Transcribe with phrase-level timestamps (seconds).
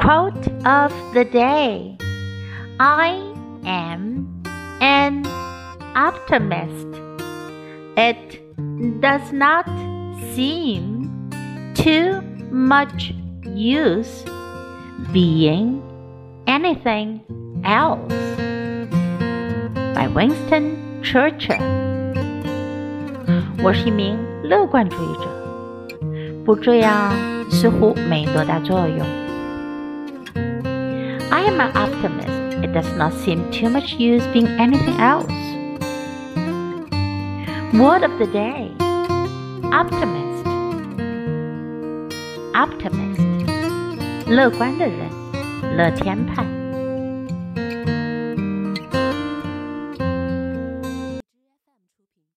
[0.00, 1.96] Quote of the day
[2.78, 3.16] I
[3.64, 4.42] am
[4.80, 5.26] an
[5.94, 6.86] optimist.
[7.96, 8.42] It
[9.00, 9.66] does not
[10.34, 11.10] seem
[11.74, 12.20] too
[12.50, 13.14] much
[13.54, 14.24] use
[15.12, 15.82] being
[16.46, 17.22] anything
[17.64, 18.12] else.
[19.94, 21.62] By Winston Churchill。
[23.62, 25.24] 我是一名乐观主义者，
[26.44, 27.12] 不这样
[27.50, 29.19] 似乎没多大作用。
[31.40, 32.28] I am an optimist.
[32.64, 35.30] It does not seem too much use being anything else.
[37.74, 38.72] Word of the day
[39.72, 40.44] optimist.
[42.54, 43.20] Optimist.
[44.26, 45.10] 乐观的人，
[45.76, 46.44] 乐天派。